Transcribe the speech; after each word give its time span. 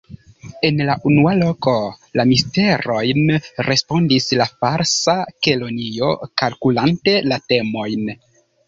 "En 0.69 0.79
la 0.89 0.93
unua 1.09 1.33
loko, 1.41 1.73
la 2.21 2.25
Misterojn," 2.31 3.31
respondis 3.69 4.29
la 4.41 4.51
Falsa 4.55 5.17
Kelonio 5.49 6.13
kalkulante 6.45 7.19
la 7.31 7.43
temojn. 7.55 8.15